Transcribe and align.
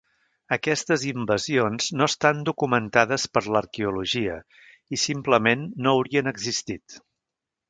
Aquestes 0.55 1.03
invasions 1.09 1.89
no 1.99 2.07
estan 2.11 2.41
documentades 2.47 3.27
per 3.35 3.45
l'arqueologia 3.57 4.39
i, 4.97 5.03
simplement, 5.03 5.69
no 5.87 5.95
haurien 5.99 6.33
existit. 6.35 6.99